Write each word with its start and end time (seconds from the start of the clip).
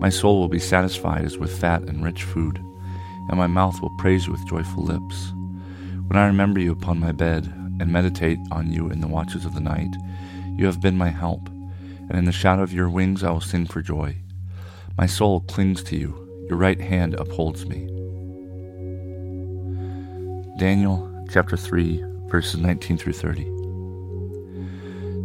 My 0.00 0.08
soul 0.10 0.38
will 0.38 0.48
be 0.48 0.58
satisfied 0.58 1.24
as 1.24 1.38
with 1.38 1.58
fat 1.58 1.82
and 1.82 2.04
rich 2.04 2.24
food, 2.24 2.58
and 3.28 3.38
my 3.38 3.46
mouth 3.46 3.80
will 3.80 3.96
praise 3.98 4.26
you 4.26 4.32
with 4.32 4.46
joyful 4.46 4.82
lips. 4.82 5.32
When 6.08 6.18
I 6.18 6.26
remember 6.26 6.60
you 6.60 6.72
upon 6.72 7.00
my 7.00 7.12
bed 7.12 7.46
and 7.80 7.86
meditate 7.86 8.38
on 8.52 8.70
you 8.70 8.90
in 8.90 9.00
the 9.00 9.08
watches 9.08 9.44
of 9.44 9.54
the 9.54 9.60
night, 9.60 9.94
you 10.56 10.66
have 10.66 10.80
been 10.80 10.98
my 10.98 11.08
help, 11.08 11.48
and 11.48 12.12
in 12.12 12.24
the 12.24 12.32
shadow 12.32 12.62
of 12.62 12.74
your 12.74 12.90
wings 12.90 13.24
I 13.24 13.30
will 13.30 13.40
sing 13.40 13.66
for 13.66 13.80
joy. 13.80 14.16
My 14.98 15.06
soul 15.06 15.40
clings 15.40 15.82
to 15.84 15.96
you, 15.96 16.46
your 16.48 16.58
right 16.58 16.80
hand 16.80 17.14
upholds 17.14 17.66
me. 17.66 17.88
Daniel 20.58 21.10
chapter 21.30 21.56
3, 21.56 22.04
verses 22.28 22.60
19 22.60 22.98
through 22.98 23.14
30. 23.14 23.53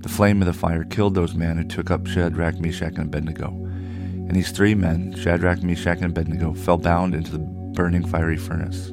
the 0.00 0.08
flame 0.08 0.40
of 0.40 0.46
the 0.46 0.52
fire 0.52 0.84
killed 0.84 1.14
those 1.14 1.34
men 1.34 1.58
who 1.58 1.64
took 1.64 1.90
up 1.90 2.06
Shadrach, 2.06 2.60
Meshach, 2.60 2.94
and 2.94 3.06
Abednego. 3.06 3.48
And 3.48 4.30
these 4.36 4.52
three 4.52 4.74
men, 4.74 5.14
Shadrach, 5.16 5.62
Meshach, 5.62 5.98
and 5.98 6.16
Abednego, 6.16 6.54
fell 6.54 6.78
bound 6.78 7.14
into 7.14 7.32
the 7.32 7.38
burning 7.38 8.06
fiery 8.06 8.36
furnace. 8.36 8.92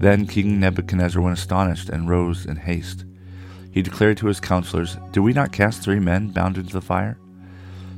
Then 0.00 0.26
King 0.26 0.60
Nebuchadnezzar 0.60 1.22
went 1.22 1.38
astonished 1.38 1.88
and 1.88 2.08
rose 2.08 2.46
in 2.46 2.56
haste. 2.56 3.04
He 3.70 3.82
declared 3.82 4.16
to 4.18 4.26
his 4.26 4.40
counselors, 4.40 4.96
Did 5.12 5.20
we 5.20 5.32
not 5.32 5.52
cast 5.52 5.82
three 5.82 6.00
men 6.00 6.28
bound 6.28 6.58
into 6.58 6.72
the 6.72 6.80
fire? 6.80 7.18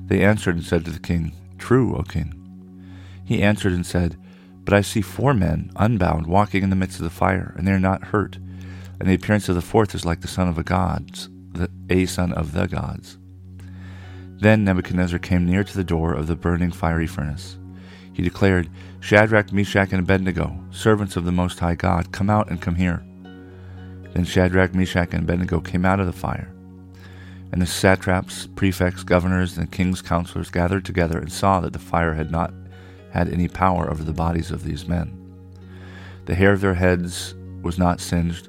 They 0.06 0.22
answered 0.22 0.56
and 0.56 0.64
said 0.64 0.84
to 0.84 0.90
the 0.90 0.98
king, 0.98 1.34
True, 1.58 1.96
O 1.96 2.02
king. 2.02 2.38
He 3.24 3.42
answered 3.42 3.72
and 3.72 3.86
said, 3.86 4.16
But 4.64 4.74
I 4.74 4.82
see 4.82 5.00
four 5.00 5.32
men, 5.32 5.72
unbound, 5.76 6.26
walking 6.26 6.62
in 6.62 6.70
the 6.70 6.76
midst 6.76 6.98
of 6.98 7.04
the 7.04 7.10
fire, 7.10 7.54
and 7.56 7.66
they 7.66 7.72
are 7.72 7.80
not 7.80 8.04
hurt. 8.04 8.36
And 9.00 9.08
the 9.08 9.14
appearance 9.14 9.48
of 9.48 9.54
the 9.54 9.62
fourth 9.62 9.94
is 9.94 10.04
like 10.04 10.20
the 10.20 10.28
son 10.28 10.48
of 10.48 10.58
a 10.58 10.62
god, 10.62 11.28
the, 11.52 11.70
a 11.90 12.06
son 12.06 12.32
of 12.32 12.52
the 12.52 12.66
gods. 12.66 13.18
Then 14.38 14.64
Nebuchadnezzar 14.64 15.18
came 15.18 15.46
near 15.46 15.62
to 15.62 15.76
the 15.76 15.84
door 15.84 16.14
of 16.14 16.26
the 16.26 16.34
burning 16.34 16.72
fiery 16.72 17.06
furnace. 17.06 17.58
He 18.12 18.22
declared, 18.22 18.68
Shadrach, 19.00 19.52
Meshach, 19.52 19.92
and 19.92 20.00
Abednego, 20.00 20.58
servants 20.70 21.16
of 21.16 21.24
the 21.24 21.32
Most 21.32 21.58
High 21.60 21.76
God, 21.76 22.12
come 22.12 22.28
out 22.28 22.50
and 22.50 22.60
come 22.60 22.74
here. 22.74 23.04
Then 24.12 24.24
Shadrach, 24.24 24.74
Meshach, 24.74 25.14
and 25.14 25.22
Abednego 25.22 25.60
came 25.60 25.84
out 25.84 26.00
of 26.00 26.06
the 26.06 26.12
fire. 26.12 26.52
And 27.52 27.62
the 27.62 27.66
satraps, 27.66 28.46
prefects, 28.46 29.02
governors, 29.02 29.58
and 29.58 29.70
king's 29.70 30.02
counselors 30.02 30.50
gathered 30.50 30.84
together 30.84 31.18
and 31.18 31.32
saw 31.32 31.60
that 31.60 31.72
the 31.72 31.78
fire 31.78 32.14
had 32.14 32.30
not 32.30 32.52
had 33.10 33.28
any 33.28 33.46
power 33.46 33.90
over 33.90 34.02
the 34.02 34.12
bodies 34.12 34.50
of 34.50 34.64
these 34.64 34.88
men. 34.88 35.18
The 36.24 36.34
hair 36.34 36.52
of 36.52 36.60
their 36.60 36.74
heads 36.74 37.34
was 37.62 37.78
not 37.78 38.00
singed, 38.00 38.48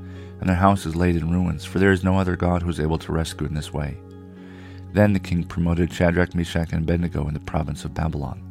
and 0.41 0.49
their 0.49 0.57
house 0.57 0.87
is 0.87 0.95
laid 0.95 1.15
in 1.15 1.31
ruins, 1.31 1.63
for 1.63 1.77
there 1.77 1.91
is 1.91 2.03
no 2.03 2.17
other 2.17 2.35
God 2.35 2.63
who 2.63 2.69
is 2.69 2.79
able 2.79 2.97
to 2.97 3.13
rescue 3.13 3.45
in 3.45 3.53
this 3.53 3.71
way. 3.71 3.95
Then 4.91 5.13
the 5.13 5.19
king 5.19 5.43
promoted 5.43 5.93
Shadrach, 5.93 6.33
Meshach, 6.33 6.73
and 6.73 6.81
Abednego 6.83 7.27
in 7.27 7.35
the 7.35 7.39
province 7.39 7.85
of 7.85 7.93
Babylon. 7.93 8.41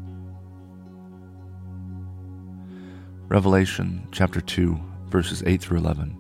Revelation 3.29 4.07
chapter 4.13 4.41
2, 4.41 4.81
verses 5.09 5.43
8 5.45 5.61
through 5.61 5.79
11. 5.79 6.17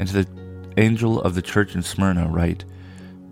And 0.00 0.08
to 0.08 0.24
the 0.24 0.28
angel 0.76 1.20
of 1.22 1.36
the 1.36 1.42
church 1.42 1.76
in 1.76 1.82
Smyrna 1.82 2.28
write, 2.28 2.64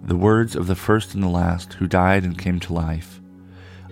The 0.04 0.16
words 0.16 0.54
of 0.54 0.68
the 0.68 0.76
first 0.76 1.14
and 1.14 1.24
the 1.24 1.28
last, 1.28 1.72
who 1.74 1.88
died 1.88 2.22
and 2.22 2.38
came 2.38 2.60
to 2.60 2.72
life. 2.72 3.20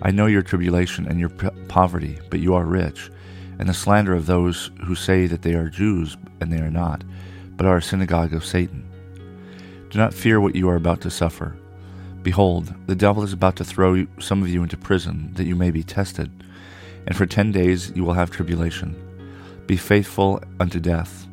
I 0.01 0.11
know 0.11 0.25
your 0.25 0.41
tribulation 0.41 1.05
and 1.05 1.19
your 1.19 1.29
poverty, 1.67 2.17
but 2.29 2.39
you 2.39 2.55
are 2.55 2.65
rich 2.65 3.11
and 3.59 3.69
the 3.69 3.73
slander 3.73 4.13
of 4.13 4.25
those 4.25 4.71
who 4.85 4.95
say 4.95 5.27
that 5.27 5.41
they 5.41 5.53
are 5.53 5.69
Jews 5.69 6.17
and 6.39 6.51
they 6.51 6.59
are 6.59 6.71
not, 6.71 7.03
but 7.57 7.65
are 7.65 7.77
a 7.77 7.81
synagogue 7.81 8.33
of 8.33 8.45
Satan. 8.45 8.83
Do 9.89 9.99
not 9.99 10.13
fear 10.13 10.41
what 10.41 10.55
you 10.55 10.69
are 10.69 10.75
about 10.75 11.01
to 11.01 11.09
suffer. 11.09 11.55
Behold, 12.21 12.73
the 12.87 12.95
devil 12.95 13.23
is 13.23 13.33
about 13.33 13.55
to 13.57 13.63
throw 13.63 14.05
some 14.19 14.41
of 14.41 14.49
you 14.49 14.63
into 14.63 14.77
prison, 14.77 15.31
that 15.35 15.45
you 15.45 15.55
may 15.55 15.71
be 15.71 15.83
tested, 15.83 16.31
and 17.05 17.15
for 17.15 17.25
ten 17.25 17.51
days 17.51 17.91
you 17.95 18.03
will 18.03 18.13
have 18.13 18.31
tribulation. 18.31 18.95
Be 19.67 19.77
faithful 19.77 20.41
unto 20.59 20.79
death, 20.79 21.27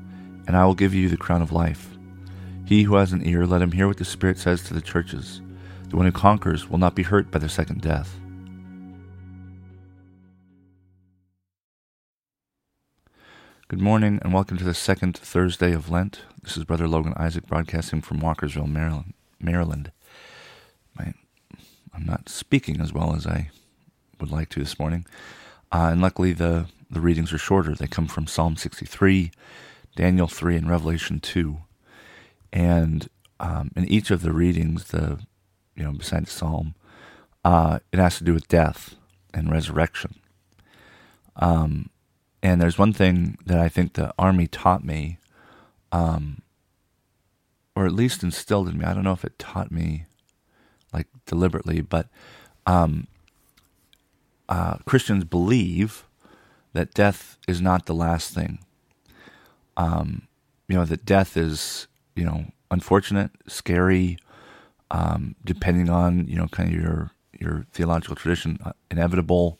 and 0.46 0.56
I 0.56 0.64
will 0.64 0.74
give 0.74 0.94
you 0.94 1.08
the 1.08 1.16
crown 1.16 1.42
of 1.42 1.50
life. 1.50 1.88
He 2.64 2.84
who 2.84 2.94
has 2.94 3.12
an 3.12 3.26
ear, 3.26 3.46
let 3.46 3.62
him 3.62 3.72
hear 3.72 3.88
what 3.88 3.96
the 3.96 4.04
Spirit 4.04 4.38
says 4.38 4.62
to 4.64 4.74
the 4.74 4.80
churches. 4.80 5.40
The 5.88 5.96
one 5.96 6.06
who 6.06 6.12
conquers 6.12 6.70
will 6.70 6.78
not 6.78 6.94
be 6.94 7.02
hurt 7.02 7.30
by 7.30 7.38
the 7.38 7.48
second 7.48 7.80
death. 7.80 8.16
Good 13.72 13.80
morning 13.80 14.18
and 14.20 14.34
welcome 14.34 14.58
to 14.58 14.64
the 14.64 14.74
second 14.74 15.16
Thursday 15.16 15.72
of 15.72 15.88
Lent. 15.88 16.20
This 16.42 16.58
is 16.58 16.64
Brother 16.64 16.86
Logan 16.86 17.14
Isaac 17.16 17.46
broadcasting 17.46 18.02
from 18.02 18.20
Walkersville, 18.20 18.70
Maryland. 18.70 19.14
Maryland. 19.40 19.92
My, 20.94 21.14
I'm 21.94 22.04
not 22.04 22.28
speaking 22.28 22.82
as 22.82 22.92
well 22.92 23.16
as 23.16 23.26
I 23.26 23.50
would 24.20 24.30
like 24.30 24.50
to 24.50 24.60
this 24.60 24.78
morning. 24.78 25.06
Uh, 25.72 25.88
and 25.90 26.02
luckily, 26.02 26.34
the, 26.34 26.66
the 26.90 27.00
readings 27.00 27.32
are 27.32 27.38
shorter. 27.38 27.74
They 27.74 27.86
come 27.86 28.08
from 28.08 28.26
Psalm 28.26 28.56
63, 28.56 29.30
Daniel 29.96 30.28
3, 30.28 30.56
and 30.56 30.68
Revelation 30.68 31.18
2. 31.18 31.56
And 32.52 33.08
um, 33.40 33.70
in 33.74 33.86
each 33.86 34.10
of 34.10 34.20
the 34.20 34.34
readings, 34.34 34.88
the 34.88 35.18
you 35.74 35.82
know, 35.82 35.92
besides 35.92 36.30
Psalm, 36.30 36.74
uh, 37.42 37.78
it 37.90 37.98
has 37.98 38.18
to 38.18 38.24
do 38.24 38.34
with 38.34 38.48
death 38.48 38.96
and 39.32 39.50
resurrection. 39.50 40.16
Um, 41.36 41.88
and 42.42 42.60
there's 42.60 42.78
one 42.78 42.92
thing 42.92 43.38
that 43.46 43.58
I 43.58 43.68
think 43.68 43.92
the 43.92 44.12
Army 44.18 44.46
taught 44.46 44.84
me, 44.84 45.18
um, 45.92 46.42
or 47.76 47.86
at 47.86 47.92
least 47.92 48.22
instilled 48.22 48.68
in 48.68 48.78
me. 48.78 48.84
I 48.84 48.94
don't 48.94 49.04
know 49.04 49.12
if 49.12 49.24
it 49.24 49.38
taught 49.38 49.70
me 49.70 50.06
like 50.92 51.06
deliberately, 51.26 51.80
but 51.80 52.08
um, 52.66 53.06
uh, 54.48 54.78
Christians 54.86 55.24
believe 55.24 56.04
that 56.72 56.94
death 56.94 57.38
is 57.46 57.60
not 57.60 57.86
the 57.86 57.94
last 57.94 58.34
thing. 58.34 58.58
Um, 59.76 60.28
you 60.68 60.76
know 60.76 60.84
that 60.84 61.04
death 61.04 61.36
is 61.36 61.86
you 62.14 62.24
know 62.24 62.46
unfortunate, 62.70 63.30
scary, 63.46 64.18
um, 64.90 65.36
depending 65.44 65.88
on 65.88 66.26
you 66.28 66.36
know 66.36 66.48
kind 66.48 66.74
of 66.74 66.74
your 66.74 67.10
your 67.38 67.66
theological 67.72 68.16
tradition, 68.16 68.58
uh, 68.64 68.72
inevitable 68.90 69.58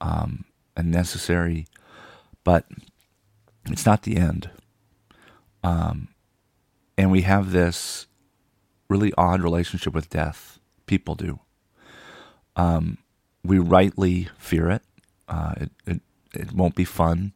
um, 0.00 0.44
and 0.76 0.90
necessary, 0.90 1.66
but 2.46 2.64
it's 3.66 3.84
not 3.84 4.04
the 4.04 4.16
end. 4.16 4.50
Um, 5.64 6.08
and 6.96 7.10
we 7.10 7.22
have 7.22 7.50
this 7.50 8.06
really 8.88 9.12
odd 9.18 9.42
relationship 9.42 9.92
with 9.92 10.08
death. 10.08 10.60
People 10.86 11.16
do. 11.16 11.40
Um, 12.54 12.98
we 13.44 13.58
rightly 13.58 14.28
fear 14.38 14.70
it. 14.70 14.82
Uh, 15.28 15.54
it, 15.62 15.70
it. 15.86 16.00
It 16.34 16.52
won't 16.52 16.74
be 16.76 16.84
fun. 16.84 17.32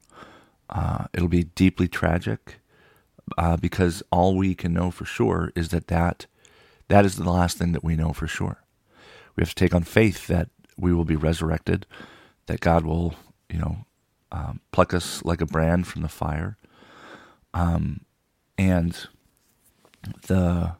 Uh, 0.68 1.06
it'll 1.14 1.28
be 1.28 1.44
deeply 1.44 1.88
tragic 1.88 2.60
uh, 3.38 3.56
because 3.56 4.02
all 4.12 4.36
we 4.36 4.54
can 4.54 4.74
know 4.74 4.90
for 4.90 5.06
sure 5.06 5.52
is 5.56 5.70
that, 5.70 5.88
that 5.88 6.26
that 6.88 7.06
is 7.06 7.16
the 7.16 7.30
last 7.30 7.56
thing 7.56 7.72
that 7.72 7.82
we 7.82 7.96
know 7.96 8.12
for 8.12 8.26
sure. 8.28 8.62
We 9.34 9.40
have 9.40 9.48
to 9.48 9.54
take 9.54 9.74
on 9.74 9.84
faith 9.84 10.26
that 10.26 10.50
we 10.76 10.92
will 10.92 11.06
be 11.06 11.16
resurrected, 11.16 11.86
that 12.46 12.60
God 12.60 12.84
will, 12.84 13.14
you 13.48 13.58
know, 13.58 13.86
um, 14.32 14.60
pluck 14.72 14.94
us 14.94 15.24
like 15.24 15.40
a 15.40 15.46
brand 15.46 15.86
from 15.86 16.02
the 16.02 16.08
fire. 16.08 16.56
Um, 17.52 18.00
and 18.56 19.08
the 20.26 20.76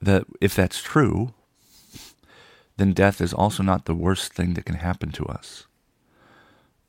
that 0.00 0.24
if 0.40 0.54
that's 0.54 0.80
true, 0.80 1.34
then 2.76 2.92
death 2.92 3.20
is 3.20 3.34
also 3.34 3.62
not 3.62 3.84
the 3.84 3.94
worst 3.94 4.32
thing 4.32 4.54
that 4.54 4.64
can 4.64 4.76
happen 4.76 5.10
to 5.12 5.24
us. 5.26 5.66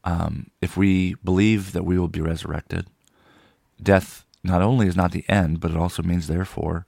Um, 0.03 0.51
if 0.61 0.77
we 0.77 1.15
believe 1.23 1.73
that 1.73 1.83
we 1.83 1.97
will 1.97 2.07
be 2.07 2.21
resurrected, 2.21 2.87
death 3.81 4.25
not 4.43 4.61
only 4.61 4.87
is 4.87 4.95
not 4.95 5.11
the 5.11 5.25
end, 5.27 5.59
but 5.59 5.71
it 5.71 5.77
also 5.77 6.03
means, 6.03 6.27
therefore, 6.27 6.85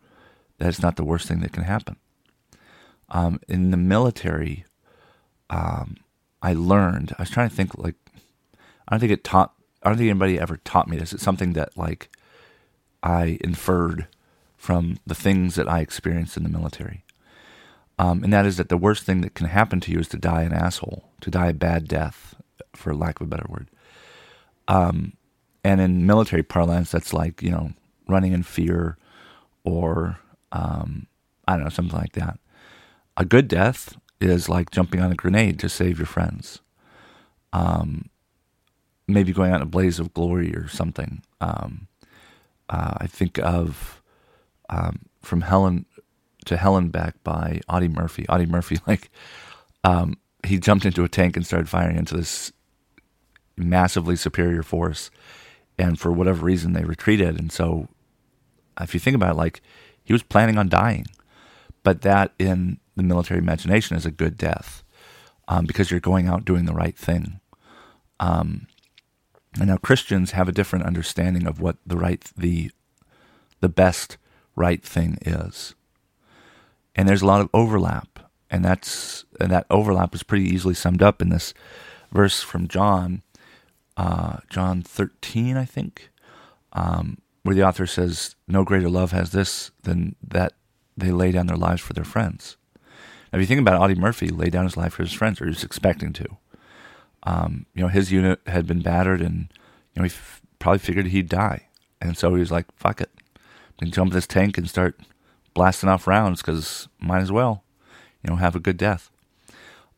that 0.57 0.69
it's 0.69 0.81
not 0.81 0.95
the 0.95 1.03
worst 1.03 1.27
thing 1.27 1.41
that 1.41 1.51
can 1.51 1.63
happen. 1.63 1.97
Um, 3.09 3.39
in 3.47 3.71
the 3.71 3.77
military, 3.77 4.65
um, 5.49 5.97
I 6.41 6.53
learned. 6.53 7.13
I 7.17 7.21
was 7.21 7.29
trying 7.29 7.49
to 7.49 7.55
think 7.55 7.77
like 7.77 7.95
I 8.87 8.93
don't 8.93 8.99
think 8.99 9.11
it 9.11 9.23
taught. 9.23 9.53
I 9.83 9.89
don't 9.89 9.97
think 9.97 10.09
anybody 10.09 10.39
ever 10.39 10.57
taught 10.57 10.87
me 10.87 10.97
this. 10.97 11.13
It's 11.13 11.23
something 11.23 11.53
that 11.53 11.77
like 11.77 12.09
I 13.03 13.37
inferred 13.41 14.07
from 14.57 14.99
the 15.07 15.15
things 15.15 15.55
that 15.55 15.67
I 15.67 15.79
experienced 15.79 16.37
in 16.37 16.43
the 16.43 16.49
military. 16.49 17.03
Um, 17.97 18.23
and 18.23 18.31
that 18.33 18.45
is 18.45 18.57
that 18.57 18.69
the 18.69 18.77
worst 18.77 19.03
thing 19.03 19.21
that 19.21 19.33
can 19.33 19.47
happen 19.47 19.79
to 19.81 19.91
you 19.91 19.99
is 19.99 20.07
to 20.09 20.17
die 20.17 20.43
an 20.43 20.53
asshole, 20.53 21.05
to 21.21 21.31
die 21.31 21.47
a 21.47 21.53
bad 21.53 21.87
death, 21.87 22.35
for 22.73 22.95
lack 22.95 23.19
of 23.19 23.27
a 23.27 23.29
better 23.29 23.45
word. 23.47 23.69
Um, 24.67 25.13
and 25.63 25.81
in 25.81 26.05
military 26.05 26.43
parlance, 26.43 26.91
that's 26.91 27.13
like, 27.13 27.41
you 27.41 27.51
know, 27.51 27.71
running 28.07 28.33
in 28.33 28.43
fear 28.43 28.97
or, 29.63 30.19
um, 30.51 31.07
I 31.47 31.53
don't 31.53 31.63
know, 31.63 31.69
something 31.69 31.97
like 31.97 32.13
that. 32.13 32.39
A 33.17 33.25
good 33.25 33.47
death 33.47 33.97
is 34.21 34.47
like 34.47 34.71
jumping 34.71 35.01
on 35.01 35.11
a 35.11 35.15
grenade 35.15 35.59
to 35.59 35.69
save 35.69 35.97
your 35.99 36.05
friends. 36.05 36.61
Um, 37.53 38.09
maybe 39.07 39.33
going 39.33 39.51
out 39.51 39.57
in 39.57 39.61
a 39.63 39.65
blaze 39.65 39.99
of 39.99 40.13
glory 40.13 40.55
or 40.55 40.67
something. 40.67 41.21
Um, 41.39 41.87
uh, 42.69 42.93
I 42.97 43.07
think 43.07 43.37
of 43.39 44.01
um, 44.69 44.99
from 45.21 45.41
Helen 45.41 45.85
to 46.45 46.57
Hell 46.57 46.77
and 46.77 46.91
Back 46.91 47.15
by 47.23 47.61
Audie 47.67 47.87
Murphy. 47.87 48.27
Audie 48.29 48.45
Murphy, 48.45 48.79
like, 48.87 49.09
um, 49.83 50.17
he 50.45 50.57
jumped 50.57 50.85
into 50.85 51.03
a 51.03 51.09
tank 51.09 51.35
and 51.35 51.45
started 51.45 51.69
firing 51.69 51.97
into 51.97 52.15
this 52.15 52.51
massively 53.57 54.15
superior 54.15 54.63
force. 54.63 55.11
And 55.77 55.99
for 55.99 56.11
whatever 56.11 56.45
reason, 56.45 56.73
they 56.73 56.83
retreated. 56.83 57.39
And 57.39 57.51
so, 57.51 57.87
if 58.79 58.93
you 58.93 58.99
think 58.99 59.15
about 59.15 59.31
it, 59.31 59.37
like, 59.37 59.61
he 60.03 60.13
was 60.13 60.23
planning 60.23 60.57
on 60.57 60.69
dying. 60.69 61.05
But 61.83 62.01
that 62.01 62.33
in 62.37 62.79
the 62.95 63.03
military 63.03 63.39
imagination 63.39 63.97
is 63.97 64.05
a 64.05 64.11
good 64.11 64.37
death 64.37 64.83
um, 65.47 65.65
because 65.65 65.91
you're 65.91 65.99
going 65.99 66.27
out 66.27 66.45
doing 66.45 66.65
the 66.65 66.73
right 66.73 66.97
thing. 66.97 67.39
Um, 68.19 68.67
and 69.59 69.67
now 69.67 69.77
Christians 69.77 70.31
have 70.31 70.47
a 70.47 70.53
different 70.53 70.85
understanding 70.85 71.45
of 71.45 71.59
what 71.59 71.77
the 71.85 71.97
right, 71.97 72.23
the, 72.37 72.71
the 73.59 73.69
best 73.69 74.17
right 74.55 74.83
thing 74.83 75.17
is. 75.25 75.75
And 76.95 77.07
there's 77.07 77.21
a 77.21 77.27
lot 77.27 77.41
of 77.41 77.49
overlap, 77.53 78.19
and 78.49 78.65
that's 78.65 79.23
and 79.39 79.49
that 79.51 79.65
overlap 79.69 80.13
is 80.13 80.23
pretty 80.23 80.45
easily 80.45 80.73
summed 80.73 81.01
up 81.01 81.21
in 81.21 81.29
this 81.29 81.53
verse 82.11 82.41
from 82.41 82.67
John, 82.67 83.21
uh, 83.95 84.37
John 84.49 84.81
13, 84.81 85.55
I 85.55 85.63
think, 85.63 86.09
um, 86.73 87.19
where 87.43 87.55
the 87.55 87.63
author 87.63 87.87
says, 87.87 88.35
"No 88.47 88.65
greater 88.65 88.89
love 88.89 89.11
has 89.11 89.31
this 89.31 89.71
than 89.83 90.15
that 90.21 90.53
they 90.97 91.11
lay 91.11 91.31
down 91.31 91.47
their 91.47 91.57
lives 91.57 91.81
for 91.81 91.93
their 91.93 92.03
friends." 92.03 92.57
If 93.33 93.39
you 93.39 93.45
think 93.45 93.61
about 93.61 93.79
Audie 93.79 93.95
Murphy 93.95 94.27
laid 94.27 94.51
down 94.51 94.65
his 94.65 94.77
life 94.77 94.93
for 94.93 95.03
his 95.03 95.13
friends, 95.13 95.39
or 95.39 95.45
he 95.45 95.49
was 95.49 95.63
expecting 95.63 96.11
to. 96.13 96.37
Um, 97.23 97.65
you 97.73 97.81
know, 97.81 97.87
his 97.87 98.11
unit 98.11 98.41
had 98.47 98.67
been 98.67 98.81
battered, 98.81 99.21
and 99.21 99.51
you 99.93 100.01
know 100.01 100.03
he 100.03 100.09
f- 100.09 100.41
probably 100.59 100.79
figured 100.79 101.07
he'd 101.07 101.29
die, 101.29 101.67
and 102.01 102.17
so 102.17 102.33
he 102.33 102.39
was 102.39 102.51
like, 102.51 102.65
"Fuck 102.75 102.99
it, 102.99 103.11
and 103.79 103.93
jump 103.93 104.11
this 104.11 104.27
tank 104.27 104.57
and 104.57 104.69
start 104.69 104.99
blasting 105.53 105.89
off 105.89 106.07
rounds 106.07 106.41
because 106.41 106.87
might 106.99 107.21
as 107.21 107.31
well, 107.31 107.63
you 108.23 108.29
know, 108.29 108.37
have 108.37 108.55
a 108.55 108.59
good 108.59 108.77
death. 108.77 109.09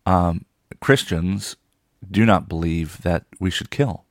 Um, 0.06 0.45
Christians 0.81 1.56
do 2.09 2.25
not 2.25 2.50
believe 2.50 3.01
that 3.03 3.25
we 3.39 3.50
should 3.50 3.69
kill, 3.69 4.06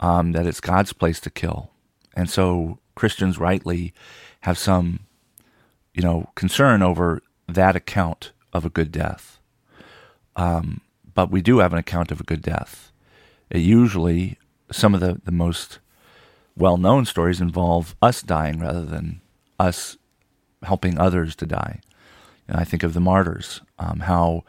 um, 0.00 0.32
that 0.32 0.46
it's 0.46 0.60
God's 0.60 0.92
place 0.92 1.20
to 1.20 1.30
kill. 1.30 1.70
And 2.14 2.30
so 2.30 2.78
Christians 2.94 3.38
rightly 3.38 3.92
have 4.42 4.56
some, 4.56 5.00
you 5.94 6.02
know, 6.02 6.30
concern 6.34 6.82
over 6.82 7.20
that 7.48 7.76
account 7.76 8.32
of 8.52 8.64
a 8.64 8.70
good 8.70 8.92
death. 8.92 9.38
Um, 10.36 10.80
but 11.14 11.30
we 11.30 11.42
do 11.42 11.58
have 11.58 11.72
an 11.72 11.78
account 11.78 12.10
of 12.10 12.20
a 12.20 12.24
good 12.24 12.42
death. 12.42 12.92
It 13.50 13.60
usually, 13.60 14.38
some 14.70 14.94
of 14.94 15.00
the, 15.00 15.20
the 15.24 15.32
most 15.32 15.78
well 16.56 16.76
known 16.76 17.04
stories 17.04 17.40
involve 17.40 17.94
us 18.00 18.22
dying 18.22 18.58
rather 18.58 18.84
than 18.84 19.20
us 19.58 19.96
helping 20.62 20.98
others 20.98 21.36
to 21.36 21.46
die. 21.46 21.80
And 22.48 22.56
I 22.58 22.64
think 22.64 22.82
of 22.82 22.94
the 22.94 23.00
martyrs, 23.00 23.60
um, 23.78 24.00
how 24.00 24.44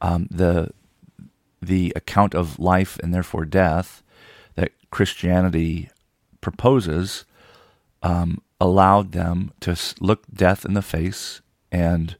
um, 0.00 0.28
the 0.30 0.70
the 1.62 1.92
account 1.96 2.34
of 2.34 2.58
life 2.58 2.98
and 3.02 3.12
therefore 3.12 3.44
death 3.44 4.02
that 4.54 4.72
Christianity 4.90 5.88
proposes 6.40 7.24
um, 8.02 8.42
allowed 8.60 9.12
them 9.12 9.52
to 9.60 9.76
look 10.00 10.24
death 10.32 10.64
in 10.64 10.74
the 10.74 10.82
face 10.82 11.40
and 11.72 12.16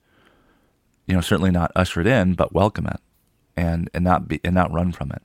you 1.07 1.15
know 1.15 1.21
certainly 1.21 1.51
not 1.51 1.73
usher 1.75 2.01
it 2.01 2.07
in, 2.07 2.35
but 2.35 2.53
welcome 2.53 2.87
it 2.87 3.01
and 3.57 3.91
and 3.95 4.05
not 4.05 4.29
be 4.29 4.41
and 4.45 4.55
not 4.55 4.73
run 4.73 4.93
from 4.93 5.13
it. 5.13 5.23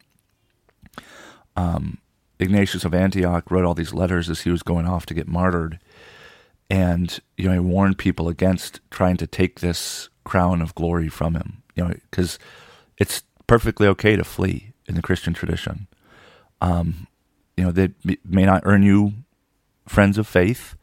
Um, 1.56 2.00
Ignatius 2.40 2.86
of 2.86 2.94
Antioch 2.94 3.50
wrote 3.52 3.66
all 3.66 3.76
these 3.76 3.94
letters 3.94 4.30
as 4.30 4.42
he 4.42 4.50
was 4.50 4.64
going 4.64 4.88
off 4.88 5.06
to 5.06 5.14
get 5.14 5.28
martyred. 5.28 5.80
And, 6.70 7.20
you 7.38 7.48
know, 7.48 7.54
he 7.54 7.60
warned 7.60 7.98
people 7.98 8.30
against 8.30 8.80
trying 8.90 9.18
to 9.18 9.28
take 9.28 9.60
this 9.60 10.10
crown 10.24 10.62
of 10.62 10.74
glory 10.74 11.10
from 11.10 11.36
him, 11.36 11.62
you 11.76 11.84
know, 11.84 11.94
because 12.10 12.40
it's 12.98 13.24
perfectly 13.46 13.88
okay 13.88 14.16
to 14.16 14.24
flee 14.24 14.72
in 14.88 14.96
the 14.96 15.02
Christian 15.02 15.34
tradition. 15.34 15.88
Um, 16.62 17.08
you 17.58 17.66
know, 17.66 17.72
they 17.72 17.90
may 18.24 18.46
not 18.46 18.64
earn 18.66 18.84
you 18.84 19.14
friends 19.88 20.18
of 20.18 20.28
faith. 20.28 20.76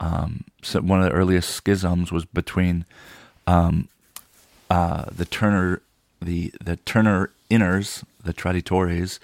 Um, 0.00 0.44
so 0.62 0.80
one 0.80 1.00
of 1.00 1.06
the 1.06 1.16
earliest 1.16 1.50
schisms 1.50 2.10
was 2.10 2.24
between 2.24 2.84
um, 3.46 3.88
uh, 4.70 5.06
the 5.10 5.26
Turner, 5.26 5.82
the 6.22 6.52
the 6.64 6.76
Turner 6.76 7.30
Inners, 7.50 8.04
the 8.22 8.32
Traditores, 8.32 9.18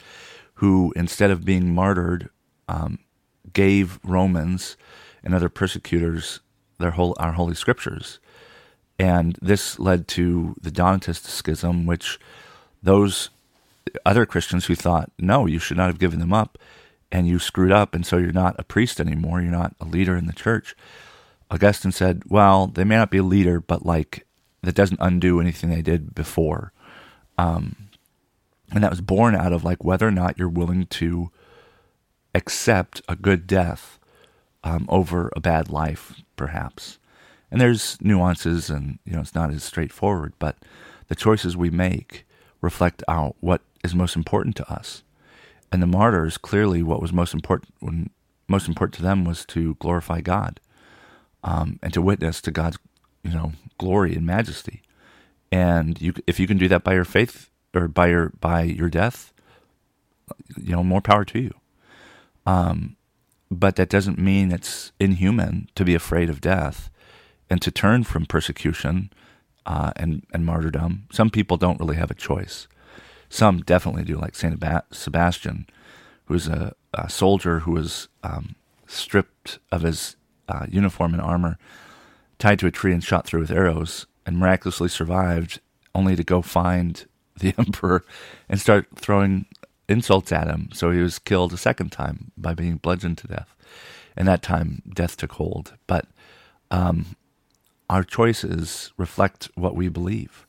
who, 0.54 0.92
instead 0.96 1.30
of 1.30 1.44
being 1.44 1.74
martyred, 1.74 2.28
um, 2.68 2.98
gave 3.52 3.98
Romans 4.04 4.76
and 5.22 5.34
other 5.34 5.48
persecutors 5.48 6.40
their 6.78 6.90
whole 6.92 7.16
our 7.18 7.32
holy 7.32 7.54
scriptures, 7.54 8.18
and 8.98 9.38
this 9.40 9.78
led 9.78 10.08
to 10.08 10.56
the 10.60 10.70
Donatist 10.70 11.24
schism, 11.24 11.86
which 11.86 12.18
those 12.82 13.30
other 14.04 14.26
Christians 14.26 14.66
who 14.66 14.74
thought, 14.74 15.10
no, 15.18 15.46
you 15.46 15.58
should 15.58 15.76
not 15.76 15.86
have 15.86 15.98
given 15.98 16.18
them 16.18 16.32
up, 16.32 16.58
and 17.12 17.28
you 17.28 17.38
screwed 17.38 17.72
up, 17.72 17.94
and 17.94 18.04
so 18.04 18.16
you're 18.16 18.32
not 18.32 18.56
a 18.58 18.64
priest 18.64 19.00
anymore, 19.00 19.40
you're 19.40 19.50
not 19.50 19.76
a 19.80 19.84
leader 19.84 20.16
in 20.16 20.26
the 20.26 20.32
church. 20.32 20.74
Augustine 21.50 21.92
said, 21.92 22.24
well, 22.26 22.66
they 22.66 22.82
may 22.84 22.96
not 22.96 23.10
be 23.10 23.18
a 23.18 23.22
leader, 23.22 23.60
but 23.60 23.86
like 23.86 24.25
that 24.66 24.74
doesn't 24.74 24.98
undo 25.00 25.40
anything 25.40 25.70
they 25.70 25.80
did 25.80 26.12
before. 26.12 26.72
Um, 27.38 27.88
and 28.72 28.82
that 28.82 28.90
was 28.90 29.00
born 29.00 29.36
out 29.36 29.52
of 29.52 29.62
like 29.62 29.84
whether 29.84 30.08
or 30.08 30.10
not 30.10 30.36
you're 30.36 30.48
willing 30.48 30.86
to 30.86 31.30
accept 32.34 33.00
a 33.08 33.14
good 33.14 33.46
death 33.46 34.00
um, 34.64 34.86
over 34.88 35.30
a 35.36 35.40
bad 35.40 35.70
life, 35.70 36.20
perhaps. 36.34 36.98
And 37.48 37.60
there's 37.60 37.96
nuances, 38.00 38.68
and 38.68 38.98
you 39.04 39.12
know 39.12 39.20
it's 39.20 39.36
not 39.36 39.50
as 39.50 39.62
straightforward. 39.62 40.32
But 40.40 40.56
the 41.06 41.14
choices 41.14 41.56
we 41.56 41.70
make 41.70 42.26
reflect 42.60 43.04
out 43.06 43.36
what 43.38 43.60
is 43.84 43.94
most 43.94 44.16
important 44.16 44.56
to 44.56 44.70
us. 44.70 45.04
And 45.70 45.80
the 45.80 45.86
martyrs 45.86 46.38
clearly 46.38 46.82
what 46.82 47.00
was 47.00 47.12
most 47.12 47.34
important 47.34 48.10
most 48.48 48.66
important 48.66 48.94
to 48.96 49.02
them 49.02 49.24
was 49.24 49.44
to 49.46 49.76
glorify 49.76 50.20
God 50.20 50.58
um, 51.44 51.78
and 51.84 51.92
to 51.94 52.02
witness 52.02 52.40
to 52.42 52.50
God's 52.50 52.78
you 53.26 53.34
know 53.34 53.52
glory 53.78 54.14
and 54.14 54.26
majesty. 54.26 54.82
And 55.52 56.00
you, 56.00 56.12
if 56.26 56.40
you 56.40 56.46
can 56.46 56.58
do 56.58 56.68
that 56.68 56.84
by 56.84 56.94
your 56.94 57.04
faith 57.04 57.50
or 57.74 57.88
by 57.88 58.08
your 58.08 58.30
by 58.40 58.62
your 58.62 58.88
death, 58.88 59.32
you 60.56 60.72
know, 60.72 60.82
more 60.82 61.00
power 61.00 61.24
to 61.24 61.38
you. 61.38 61.54
Um, 62.44 62.96
but 63.50 63.76
that 63.76 63.88
doesn't 63.88 64.18
mean 64.18 64.50
it's 64.50 64.92
inhuman 64.98 65.68
to 65.74 65.84
be 65.84 65.94
afraid 65.94 66.28
of 66.28 66.40
death 66.40 66.90
and 67.48 67.62
to 67.62 67.70
turn 67.70 68.04
from 68.04 68.26
persecution 68.26 69.12
uh, 69.64 69.92
and 69.96 70.26
and 70.32 70.44
martyrdom. 70.44 71.06
Some 71.12 71.30
people 71.30 71.56
don't 71.56 71.80
really 71.80 71.96
have 71.96 72.10
a 72.10 72.14
choice. 72.14 72.66
Some 73.28 73.60
definitely 73.60 74.04
do, 74.04 74.16
like 74.16 74.36
Saint 74.36 74.62
Sebastian, 74.92 75.66
who's 76.26 76.46
a, 76.46 76.74
a 76.94 77.10
soldier 77.10 77.60
who 77.60 77.72
was 77.72 78.08
um, 78.22 78.54
stripped 78.86 79.58
of 79.72 79.82
his 79.82 80.16
uh, 80.48 80.66
uniform 80.68 81.12
and 81.12 81.22
armor, 81.22 81.58
tied 82.38 82.58
to 82.60 82.66
a 82.66 82.70
tree 82.70 82.92
and 82.92 83.02
shot 83.02 83.26
through 83.26 83.40
with 83.40 83.50
arrows, 83.50 84.06
and 84.24 84.38
miraculously 84.38 84.88
survived, 84.88 85.60
only 85.94 86.16
to 86.16 86.24
go 86.24 86.42
find 86.42 87.06
the 87.38 87.54
emperor 87.58 88.04
and 88.48 88.60
start 88.60 88.88
throwing 88.96 89.46
insults 89.88 90.32
at 90.32 90.48
him. 90.48 90.68
So 90.72 90.90
he 90.90 91.00
was 91.00 91.18
killed 91.18 91.52
a 91.52 91.58
second 91.58 91.92
time 91.92 92.32
by 92.36 92.54
being 92.54 92.76
bludgeoned 92.76 93.18
to 93.18 93.28
death. 93.28 93.54
And 94.16 94.26
that 94.26 94.42
time, 94.42 94.82
death 94.94 95.16
took 95.16 95.32
hold. 95.32 95.74
But 95.86 96.06
um, 96.70 97.16
our 97.90 98.02
choices 98.02 98.92
reflect 98.96 99.50
what 99.54 99.76
we 99.76 99.88
believe. 99.88 100.46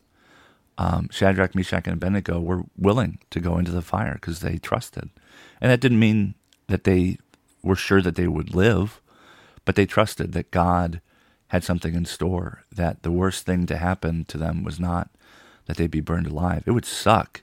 Um, 0.77 1.09
Shadrach, 1.11 1.55
Meshach, 1.55 1.87
and 1.87 1.95
Abednego 1.95 2.39
were 2.39 2.63
willing 2.77 3.19
to 3.31 3.39
go 3.39 3.57
into 3.57 3.71
the 3.71 3.81
fire 3.81 4.13
because 4.13 4.39
they 4.39 4.57
trusted. 4.57 5.09
And 5.59 5.71
that 5.71 5.81
didn't 5.81 5.99
mean 5.99 6.35
that 6.67 6.83
they 6.83 7.17
were 7.63 7.75
sure 7.75 8.01
that 8.01 8.15
they 8.15 8.27
would 8.27 8.55
live, 8.55 9.01
but 9.65 9.75
they 9.75 9.85
trusted 9.85 10.33
that 10.33 10.51
God 10.51 11.01
had 11.49 11.63
something 11.63 11.93
in 11.93 12.05
store, 12.05 12.63
that 12.71 13.03
the 13.03 13.11
worst 13.11 13.45
thing 13.45 13.65
to 13.67 13.77
happen 13.77 14.25
to 14.25 14.37
them 14.37 14.63
was 14.63 14.79
not 14.79 15.09
that 15.65 15.77
they'd 15.77 15.91
be 15.91 16.01
burned 16.01 16.27
alive. 16.27 16.63
It 16.65 16.71
would 16.71 16.85
suck, 16.85 17.41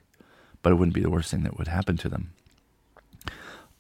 but 0.63 0.73
it 0.73 0.77
wouldn't 0.77 0.95
be 0.95 1.03
the 1.03 1.11
worst 1.11 1.31
thing 1.31 1.43
that 1.45 1.59
would 1.59 1.69
happen 1.69 1.97
to 1.99 2.09
them. 2.09 2.33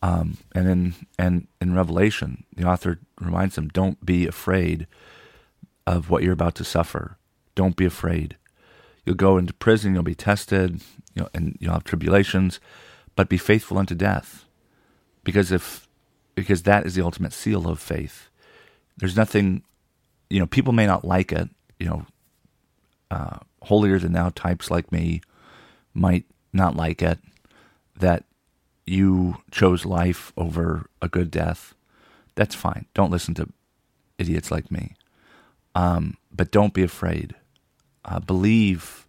Um, 0.03 0.37
and 0.55 0.69
in 0.69 0.95
and 1.19 1.47
in 1.61 1.75
Revelation, 1.75 2.45
the 2.55 2.65
author 2.65 3.01
reminds 3.19 3.55
them, 3.55 3.69
"Don't 3.69 4.05
be 4.05 4.27
afraid 4.27 4.87
of 5.87 6.11
what 6.11 6.23
you're 6.23 6.33
about 6.33 6.55
to 6.57 6.65
suffer. 6.65 7.17
Don't 7.55 7.77
be 7.77 7.87
afraid. 7.87 8.37
You'll 9.05 9.17
go 9.17 9.39
into 9.39 9.53
prison, 9.55 9.95
you'll 9.95 10.03
be 10.03 10.15
tested, 10.15 10.81
you 11.15 11.23
know, 11.23 11.29
and 11.35 11.57
you'll 11.61 11.73
have 11.73 11.85
tribulations, 11.85 12.61
but 13.17 13.29
be 13.29 13.39
faithful 13.39 13.79
unto 13.79 13.95
death, 13.95 14.45
because 15.23 15.53
if 15.53 15.87
because 16.35 16.63
that 16.63 16.85
is 16.85 16.95
the 16.95 17.05
ultimate 17.05 17.33
seal 17.33 17.69
of 17.69 17.79
faith. 17.79 18.29
There's 18.97 19.17
nothing, 19.17 19.63
you 20.31 20.41
know, 20.41 20.47
people 20.47 20.73
may 20.73 20.87
not 20.87 21.05
like 21.05 21.33
it, 21.33 21.49
you 21.79 21.87
know, 21.87 22.07
uh, 23.11 23.39
holier 23.63 23.99
than 23.99 24.13
thou 24.13 24.31
types 24.31 24.71
like 24.71 24.91
me 24.91 25.21
might 25.93 26.25
not 26.53 26.77
like 26.77 27.03
it 27.03 27.19
that 27.99 28.25
you 28.87 29.37
chose 29.51 29.85
life 29.85 30.33
over 30.37 30.87
a 31.01 31.09
good 31.09 31.31
death. 31.31 31.75
That's 32.35 32.55
fine. 32.55 32.87
Don't 32.95 33.11
listen 33.11 33.35
to 33.35 33.49
idiots 34.19 34.51
like 34.51 34.71
me. 34.71 34.95
Um, 35.75 36.17
but 36.33 36.51
don't 36.51 36.75
be 36.75 36.83
afraid. 36.83 37.35
Uh, 38.05 38.21
believe 38.21 39.07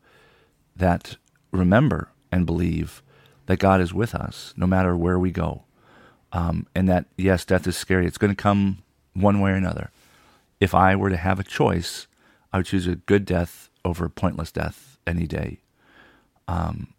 that, 0.75 1.17
remember 1.51 2.09
and 2.31 2.45
believe 2.45 3.01
that 3.45 3.57
God 3.57 3.81
is 3.81 3.93
with 3.93 4.15
us 4.15 4.53
no 4.55 4.65
matter 4.65 4.95
where 4.95 5.19
we 5.19 5.31
go. 5.31 5.63
Um, 6.31 6.67
and 6.75 6.87
that, 6.89 7.05
yes, 7.17 7.45
death 7.45 7.67
is 7.67 7.77
scary. 7.77 8.07
It's 8.07 8.17
going 8.17 8.35
to 8.35 8.41
come 8.41 8.83
one 9.13 9.39
way 9.39 9.51
or 9.51 9.55
another. 9.55 9.91
If 10.59 10.73
I 10.73 10.95
were 10.95 11.09
to 11.09 11.17
have 11.17 11.39
a 11.39 11.43
choice, 11.43 12.07
I 12.51 12.57
would 12.57 12.65
choose 12.65 12.87
a 12.87 12.95
good 12.95 13.25
death 13.25 13.69
over 13.83 14.05
a 14.05 14.09
pointless 14.09 14.51
death 14.51 14.97
any 15.05 15.27
day. 15.27 15.59
Um, 16.47 16.93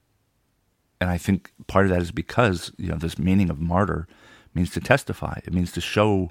and 1.01 1.11
I 1.11 1.19
think 1.19 1.53
part 1.67 1.87
of 1.87 1.91
that 1.91 2.03
is 2.03 2.11
because 2.11 2.73
you 2.79 2.89
know 2.89 2.97
this 2.97 3.19
meaning 3.19 3.51
of 3.51 3.61
martyr 3.61 4.07
means 4.55 4.71
to 4.71 4.81
testify. 4.81 5.41
It 5.45 5.53
means 5.53 5.73
to 5.73 5.81
show, 5.81 6.31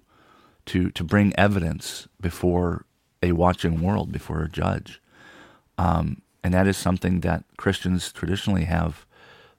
to 0.68 0.90
to 0.92 1.04
bring 1.04 1.36
evidence 1.38 2.08
before 2.20 2.86
a 3.22 3.32
watching 3.34 3.82
world, 3.82 4.12
before 4.12 4.42
a 4.44 4.50
judge. 4.50 5.02
Um, 5.78 6.22
and 6.44 6.54
that 6.54 6.68
is 6.68 6.78
something 6.78 7.22
that 7.22 7.44
Christians 7.58 8.12
traditionally 8.12 8.66
have 8.66 9.06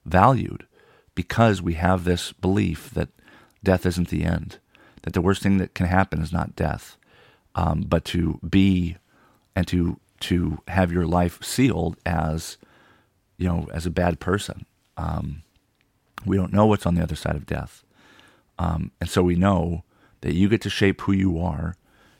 valued 0.05 0.65
because 1.15 1.61
we 1.61 1.73
have 1.73 2.03
this 2.03 2.31
belief 2.31 2.91
that 2.91 3.09
death 3.63 3.85
isn't 3.85 4.09
the 4.09 4.23
end, 4.23 4.59
that 5.01 5.13
the 5.13 5.21
worst 5.21 5.41
thing 5.41 5.57
that 5.57 5.73
can 5.73 5.87
happen 5.87 6.21
is 6.21 6.31
not 6.31 6.55
death, 6.55 6.97
um, 7.57 7.81
but 7.81 8.05
to 8.05 8.39
be 8.47 8.95
and 9.55 9.67
to 9.67 9.99
to 10.19 10.59
have 10.67 10.91
your 10.91 11.05
life 11.05 11.43
sealed 11.43 11.97
as 12.05 12.57
you 13.37 13.47
know 13.47 13.67
as 13.73 13.85
a 13.85 13.91
bad 13.91 14.19
person. 14.19 14.65
Um, 14.95 15.41
we 16.25 16.37
don't 16.37 16.53
know 16.53 16.65
what's 16.65 16.85
on 16.85 16.95
the 16.95 17.03
other 17.03 17.15
side 17.15 17.35
of 17.35 17.45
death, 17.45 17.83
um, 18.59 18.91
and 19.01 19.09
so 19.09 19.23
we 19.23 19.35
know 19.35 19.83
that 20.21 20.35
you 20.35 20.47
get 20.47 20.61
to 20.61 20.69
shape 20.69 21.01
who 21.01 21.11
you 21.11 21.39
are. 21.39 21.75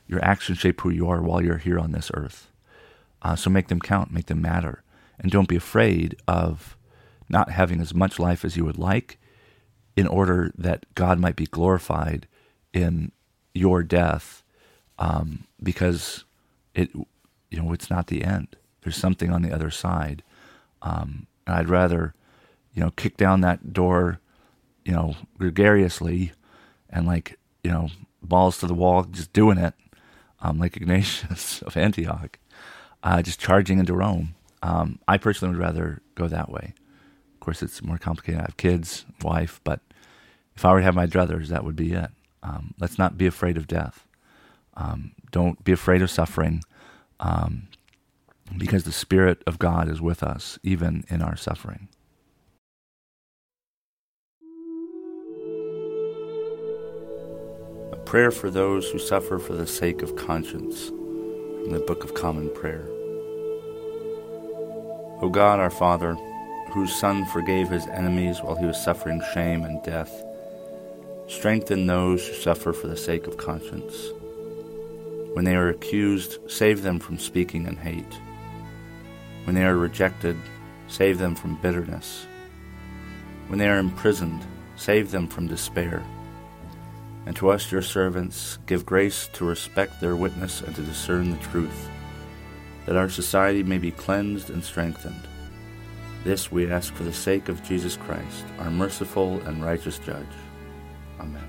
Your 0.08 0.24
actions 0.24 0.58
shape 0.58 0.80
who 0.80 0.90
you 0.90 1.08
are 1.08 1.22
while 1.22 1.42
you're 1.42 1.58
here 1.58 1.78
on 1.78 1.92
this 1.92 2.10
earth. 2.14 2.50
Uh, 3.20 3.36
so 3.36 3.50
make 3.50 3.68
them 3.68 3.80
count, 3.80 4.10
make 4.10 4.26
them 4.26 4.40
matter, 4.40 4.82
and 5.18 5.30
don't 5.30 5.48
be 5.48 5.56
afraid 5.56 6.16
of 6.26 6.76
not 7.28 7.50
having 7.50 7.80
as 7.80 7.94
much 7.94 8.18
life 8.18 8.44
as 8.44 8.56
you 8.56 8.64
would 8.64 8.78
like, 8.78 9.18
in 9.96 10.06
order 10.06 10.50
that 10.56 10.86
God 10.94 11.18
might 11.18 11.36
be 11.36 11.46
glorified 11.46 12.26
in 12.72 13.12
your 13.52 13.82
death, 13.82 14.42
um, 14.98 15.44
because 15.62 16.24
it 16.74 16.90
you 17.50 17.60
know, 17.60 17.72
it's 17.72 17.90
not 17.90 18.08
the 18.08 18.24
end. 18.24 18.56
There's 18.82 18.96
something 18.96 19.30
on 19.32 19.42
the 19.42 19.52
other 19.52 19.70
side. 19.70 20.22
Um, 20.82 21.26
and 21.46 21.56
I'd 21.56 21.68
rather, 21.68 22.14
you 22.74 22.82
know, 22.82 22.90
kick 22.90 23.16
down 23.16 23.40
that 23.40 23.72
door, 23.72 24.20
you 24.84 24.92
know, 24.92 25.16
gregariously 25.38 26.32
and 26.90 27.06
like, 27.06 27.38
you 27.62 27.70
know, 27.70 27.90
balls 28.22 28.58
to 28.58 28.66
the 28.66 28.74
wall, 28.74 29.04
just 29.04 29.32
doing 29.32 29.58
it, 29.58 29.74
um, 30.40 30.58
like 30.58 30.76
Ignatius 30.76 31.62
of 31.62 31.76
Antioch, 31.76 32.38
uh, 33.02 33.22
just 33.22 33.40
charging 33.40 33.78
into 33.78 33.94
Rome. 33.94 34.34
Um, 34.62 34.98
I 35.06 35.18
personally 35.18 35.54
would 35.54 35.62
rather 35.62 36.02
go 36.14 36.28
that 36.28 36.50
way. 36.50 36.74
Of 37.34 37.40
course, 37.40 37.62
it's 37.62 37.82
more 37.82 37.98
complicated. 37.98 38.40
I 38.40 38.44
have 38.44 38.56
kids, 38.56 39.06
wife, 39.22 39.60
but 39.64 39.80
if 40.56 40.64
I 40.64 40.72
were 40.72 40.80
to 40.80 40.84
have 40.84 40.94
my 40.94 41.06
druthers, 41.06 41.48
that 41.48 41.64
would 41.64 41.76
be 41.76 41.92
it. 41.92 42.10
Um, 42.42 42.74
let's 42.80 42.98
not 42.98 43.16
be 43.16 43.26
afraid 43.26 43.56
of 43.56 43.66
death. 43.68 44.07
Um, 44.78 45.10
don't 45.32 45.62
be 45.64 45.72
afraid 45.72 46.02
of 46.02 46.10
suffering 46.10 46.62
um, 47.18 47.66
because 48.56 48.84
the 48.84 48.92
Spirit 48.92 49.42
of 49.46 49.58
God 49.58 49.88
is 49.88 50.00
with 50.00 50.22
us 50.22 50.58
even 50.62 51.04
in 51.08 51.20
our 51.20 51.36
suffering. 51.36 51.88
A 57.92 57.96
prayer 57.96 58.30
for 58.30 58.50
those 58.50 58.88
who 58.88 59.00
suffer 59.00 59.38
for 59.38 59.54
the 59.54 59.66
sake 59.66 60.00
of 60.02 60.14
conscience 60.14 60.86
from 60.86 61.72
the 61.72 61.80
Book 61.80 62.04
of 62.04 62.14
Common 62.14 62.48
Prayer. 62.54 62.86
O 65.20 65.28
God, 65.28 65.58
our 65.58 65.70
Father, 65.70 66.14
whose 66.70 66.94
Son 66.94 67.26
forgave 67.26 67.68
his 67.68 67.88
enemies 67.88 68.38
while 68.40 68.54
he 68.54 68.64
was 68.64 68.80
suffering 68.80 69.20
shame 69.34 69.64
and 69.64 69.82
death, 69.82 70.12
strengthen 71.26 71.86
those 71.86 72.26
who 72.28 72.34
suffer 72.34 72.72
for 72.72 72.86
the 72.86 72.96
sake 72.96 73.26
of 73.26 73.36
conscience 73.36 74.12
when 75.38 75.44
they 75.44 75.54
are 75.54 75.68
accused, 75.68 76.38
save 76.50 76.82
them 76.82 76.98
from 76.98 77.16
speaking 77.16 77.68
in 77.68 77.76
hate. 77.76 78.12
When 79.44 79.54
they 79.54 79.62
are 79.62 79.76
rejected, 79.76 80.36
save 80.88 81.18
them 81.18 81.36
from 81.36 81.62
bitterness. 81.62 82.26
When 83.46 83.60
they 83.60 83.68
are 83.68 83.78
imprisoned, 83.78 84.44
save 84.74 85.12
them 85.12 85.28
from 85.28 85.46
despair. 85.46 86.02
And 87.24 87.36
to 87.36 87.50
us, 87.50 87.70
your 87.70 87.82
servants, 87.82 88.58
give 88.66 88.84
grace 88.84 89.28
to 89.34 89.44
respect 89.44 90.00
their 90.00 90.16
witness 90.16 90.60
and 90.60 90.74
to 90.74 90.82
discern 90.82 91.30
the 91.30 91.44
truth, 91.52 91.88
that 92.86 92.96
our 92.96 93.08
society 93.08 93.62
may 93.62 93.78
be 93.78 93.92
cleansed 93.92 94.50
and 94.50 94.64
strengthened. 94.64 95.28
This 96.24 96.50
we 96.50 96.68
ask 96.68 96.92
for 96.94 97.04
the 97.04 97.12
sake 97.12 97.48
of 97.48 97.62
Jesus 97.62 97.96
Christ, 97.96 98.44
our 98.58 98.72
merciful 98.72 99.38
and 99.42 99.64
righteous 99.64 100.00
Judge. 100.00 100.26
Amen. 101.20 101.48